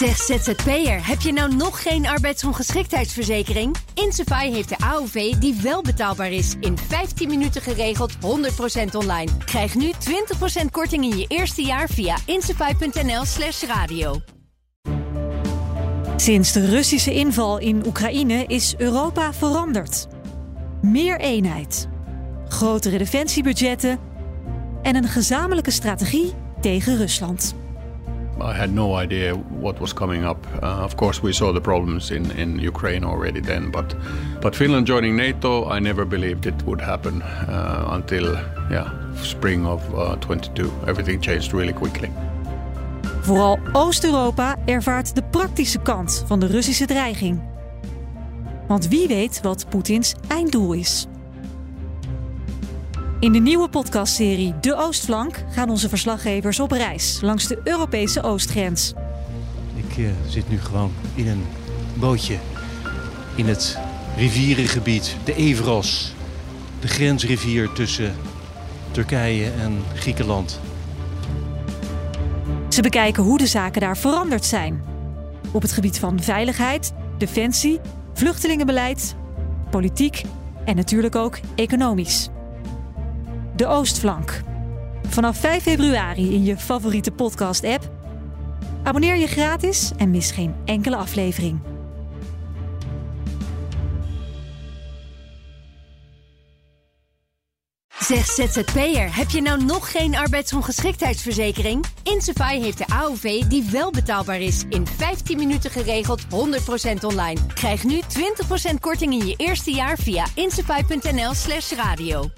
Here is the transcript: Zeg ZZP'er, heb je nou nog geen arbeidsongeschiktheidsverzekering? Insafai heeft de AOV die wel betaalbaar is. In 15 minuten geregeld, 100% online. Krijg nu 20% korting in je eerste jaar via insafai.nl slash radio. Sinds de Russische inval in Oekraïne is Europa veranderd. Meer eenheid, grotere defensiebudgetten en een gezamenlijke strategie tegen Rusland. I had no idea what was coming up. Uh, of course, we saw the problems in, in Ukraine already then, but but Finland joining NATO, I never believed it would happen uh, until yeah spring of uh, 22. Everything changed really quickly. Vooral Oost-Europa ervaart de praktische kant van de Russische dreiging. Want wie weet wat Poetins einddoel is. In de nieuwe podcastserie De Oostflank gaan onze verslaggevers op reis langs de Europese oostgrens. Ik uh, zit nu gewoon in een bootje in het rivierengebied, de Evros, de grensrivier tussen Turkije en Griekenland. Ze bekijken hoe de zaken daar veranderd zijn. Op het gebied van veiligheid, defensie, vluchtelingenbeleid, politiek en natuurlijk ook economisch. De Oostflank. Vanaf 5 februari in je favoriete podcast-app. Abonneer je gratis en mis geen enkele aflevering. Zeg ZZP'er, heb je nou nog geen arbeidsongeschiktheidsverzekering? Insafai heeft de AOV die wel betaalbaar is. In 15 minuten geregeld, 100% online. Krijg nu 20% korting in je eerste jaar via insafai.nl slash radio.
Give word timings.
Zeg 0.00 0.16
ZZP'er, 0.16 1.06
heb 1.06 1.20
je 1.20 1.32
nou 1.32 1.54
nog 1.54 1.82
geen 1.82 2.06
arbeidsongeschiktheidsverzekering? 2.06 3.76
Insafai 3.94 4.52
heeft 4.52 4.68
de 4.68 4.78
AOV 4.78 5.34
die 5.34 5.54
wel 5.62 5.82
betaalbaar 5.82 6.32
is. 6.32 6.54
In 6.60 6.78
15 6.78 7.28
minuten 7.28 7.62
geregeld, 7.62 8.12
100% 8.14 8.18
online. 8.96 9.30
Krijg 9.44 9.74
nu 9.74 9.92
20% 10.62 10.64
korting 10.70 11.04
in 11.04 11.18
je 11.18 11.24
eerste 11.28 11.62
jaar 11.62 11.88
via 11.88 12.16
insafai.nl 12.26 13.24
slash 13.24 13.62
radio. 13.62 14.20
Sinds 16.16 16.52
de 16.52 16.66
Russische 16.66 17.14
inval 17.14 17.58
in 17.58 17.86
Oekraïne 17.86 18.44
is 18.46 18.74
Europa 18.78 19.32
veranderd. 19.32 20.06
Meer 20.82 21.20
eenheid, 21.20 21.88
grotere 22.48 22.98
defensiebudgetten 22.98 23.98
en 24.82 24.96
een 24.96 25.08
gezamenlijke 25.08 25.70
strategie 25.70 26.32
tegen 26.60 26.96
Rusland. 26.96 27.54
I 28.42 28.54
had 28.54 28.72
no 28.72 28.94
idea 28.94 29.34
what 29.34 29.80
was 29.80 29.92
coming 29.92 30.24
up. 30.24 30.46
Uh, 30.62 30.84
of 30.84 30.96
course, 30.96 31.22
we 31.22 31.32
saw 31.32 31.52
the 31.52 31.60
problems 31.60 32.10
in, 32.10 32.30
in 32.30 32.58
Ukraine 32.58 33.04
already 33.04 33.40
then, 33.40 33.70
but 33.70 33.94
but 34.40 34.56
Finland 34.56 34.86
joining 34.86 35.16
NATO, 35.16 35.70
I 35.76 35.80
never 35.80 36.06
believed 36.06 36.46
it 36.46 36.62
would 36.64 36.80
happen 36.80 37.22
uh, 37.22 37.88
until 37.90 38.24
yeah 38.70 38.90
spring 39.22 39.66
of 39.66 39.82
uh, 39.94 40.16
22. 40.16 40.70
Everything 40.86 41.20
changed 41.20 41.52
really 41.52 41.72
quickly. 41.72 42.10
Vooral 43.20 43.58
Oost-Europa 43.72 44.56
ervaart 44.64 45.14
de 45.14 45.22
praktische 45.22 45.78
kant 45.78 46.24
van 46.26 46.40
de 46.40 46.46
Russische 46.46 46.86
dreiging. 46.86 47.40
Want 48.68 48.88
wie 48.88 49.08
weet 49.08 49.40
wat 49.42 49.66
Poetins 49.68 50.14
einddoel 50.28 50.72
is. 50.72 51.06
In 53.20 53.32
de 53.32 53.38
nieuwe 53.38 53.68
podcastserie 53.68 54.54
De 54.60 54.76
Oostflank 54.76 55.44
gaan 55.50 55.70
onze 55.70 55.88
verslaggevers 55.88 56.60
op 56.60 56.70
reis 56.70 57.20
langs 57.20 57.46
de 57.46 57.60
Europese 57.64 58.22
oostgrens. 58.22 58.92
Ik 59.74 59.96
uh, 59.96 60.10
zit 60.28 60.48
nu 60.48 60.60
gewoon 60.60 60.92
in 61.14 61.28
een 61.28 61.44
bootje 61.94 62.36
in 63.34 63.46
het 63.46 63.78
rivierengebied, 64.16 65.16
de 65.24 65.34
Evros, 65.34 66.14
de 66.80 66.88
grensrivier 66.88 67.72
tussen 67.72 68.14
Turkije 68.90 69.50
en 69.50 69.82
Griekenland. 69.94 70.60
Ze 72.68 72.82
bekijken 72.82 73.22
hoe 73.22 73.38
de 73.38 73.46
zaken 73.46 73.80
daar 73.80 73.96
veranderd 73.96 74.44
zijn. 74.44 74.84
Op 75.52 75.62
het 75.62 75.72
gebied 75.72 75.98
van 75.98 76.22
veiligheid, 76.22 76.92
defensie, 77.18 77.80
vluchtelingenbeleid, 78.12 79.14
politiek 79.70 80.22
en 80.64 80.76
natuurlijk 80.76 81.14
ook 81.16 81.38
economisch. 81.54 82.30
De 83.60 83.66
Oostflank. 83.66 84.40
Vanaf 85.08 85.36
5 85.36 85.62
februari 85.62 86.34
in 86.34 86.44
je 86.44 86.56
favoriete 86.56 87.10
podcast-app. 87.10 87.90
Abonneer 88.82 89.16
je 89.16 89.26
gratis 89.26 89.90
en 89.96 90.10
mis 90.10 90.30
geen 90.30 90.54
enkele 90.64 90.96
aflevering. 90.96 91.60
Zeg 97.88 98.26
ZZP'er, 98.26 99.16
heb 99.16 99.30
je 99.30 99.42
nou 99.42 99.64
nog 99.64 99.90
geen 99.90 100.16
arbeidsongeschiktheidsverzekering? 100.16 101.84
Insafai 102.02 102.62
heeft 102.62 102.78
de 102.78 102.86
AOV 102.86 103.42
die 103.42 103.68
wel 103.70 103.90
betaalbaar 103.90 104.40
is. 104.40 104.64
In 104.68 104.86
15 104.86 105.38
minuten 105.38 105.70
geregeld, 105.70 106.22
100% 106.24 106.26
online. 107.04 107.40
Krijg 107.54 107.84
nu 107.84 108.00
20% 108.72 108.74
korting 108.80 109.12
in 109.12 109.26
je 109.26 109.34
eerste 109.36 109.70
jaar 109.70 109.98
via 109.98 110.26
insafai.nl 110.34 111.34
slash 111.34 111.72
radio. 111.72 112.30